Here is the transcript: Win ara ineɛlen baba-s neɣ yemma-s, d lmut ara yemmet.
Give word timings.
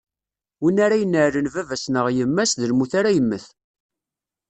Win 0.61 0.77
ara 0.85 1.01
ineɛlen 1.03 1.51
baba-s 1.53 1.85
neɣ 1.93 2.07
yemma-s, 2.17 2.51
d 2.59 2.61
lmut 2.71 2.93
ara 2.99 3.15
yemmet. 3.15 3.45